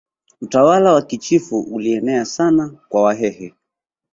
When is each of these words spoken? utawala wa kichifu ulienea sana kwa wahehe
utawala 0.41 0.93
wa 0.93 1.01
kichifu 1.01 1.59
ulienea 1.59 2.25
sana 2.25 2.69
kwa 2.89 3.01
wahehe 3.01 3.53